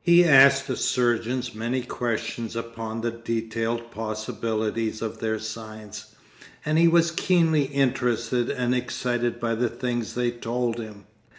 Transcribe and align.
He 0.00 0.24
asked 0.24 0.66
the 0.68 0.74
surgeons 0.76 1.54
many 1.54 1.82
questions 1.82 2.56
upon 2.56 3.02
the 3.02 3.10
detailed 3.10 3.90
possibilities 3.90 5.02
of 5.02 5.18
their 5.20 5.38
science, 5.38 6.14
and 6.64 6.78
he 6.78 6.88
was 6.88 7.10
keenly 7.10 7.64
interested 7.64 8.48
and 8.48 8.74
excited 8.74 9.38
by 9.38 9.54
the 9.54 9.68
things 9.68 10.14
they 10.14 10.30
told 10.30 10.78
him. 10.80 11.04